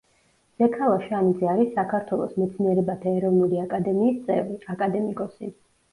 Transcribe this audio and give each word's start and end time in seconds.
მზექალა 0.61 0.95
შანიძე 1.07 1.49
არის 1.51 1.69
საქართველოს 1.75 2.33
მეცნიერებათა 2.43 3.15
ეროვნული 3.19 3.61
აკადემიის 3.67 4.19
წევრი, 4.31 4.59
აკადემიკოსი. 4.77 5.53